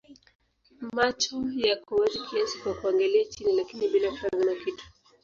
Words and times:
Macho 0.95 1.35
yako 1.63 1.95
wazi 1.95 2.19
kiasi 2.19 2.57
kwa 2.59 2.73
kuangalia 2.73 3.25
chini 3.25 3.51
lakini 3.53 3.87
bila 3.87 4.11
kutazama 4.11 4.55
kitu. 4.65 4.85